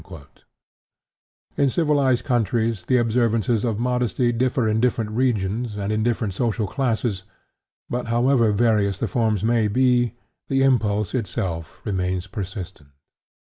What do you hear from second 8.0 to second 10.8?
however various the forms may be, the